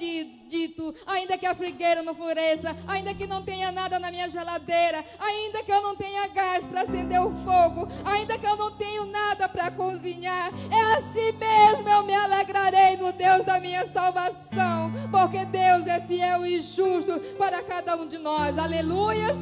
dito, 0.49 0.95
ainda 1.07 1.39
que 1.39 1.47
a 1.47 1.55
frigueira 1.55 2.03
não 2.03 2.15
floresça, 2.15 2.77
ainda 2.89 3.15
que 3.15 3.27
não 3.27 3.41
tenha 3.43 3.71
nada 3.71 4.01
na 4.01 4.11
minha 4.11 4.29
geladeira, 4.29 5.05
ainda 5.19 5.63
que 5.63 5.73
eu 5.73 5.81
não 5.81 5.95
tenha 5.95 6.27
gás 6.29 6.67
para 6.67 6.83
acender 6.83 7.21
o 7.21 7.31
fogo, 7.45 7.89
ainda 8.05 8.37
que 8.37 8.47
eu 8.47 8.57
não 8.57 8.73
tenho 8.73 9.07
nada 9.07 9.49
para 9.49 9.71
cozinhar, 9.71 10.51
é 10.71 10.97
assim 10.97 11.33
mesmo 11.33 11.89
eu 11.89 12.03
me 12.03 12.15
alegrarei 12.15 12.97
no 12.97 13.13
Deus 13.13 13.45
da 13.45 13.61
minha 13.61 13.87
salvação, 13.87 14.93
porque 15.11 15.45
Deus 15.45 15.87
é 15.87 16.01
fiel 16.01 16.45
e 16.45 16.61
justo 16.61 17.19
para 17.39 17.63
cada 17.63 17.97
um 17.97 18.07
de 18.07 18.19
nós. 18.19 18.59
Aleluias. 18.59 19.39